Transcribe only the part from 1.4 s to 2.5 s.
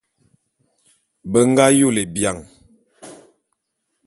nga yôle bian.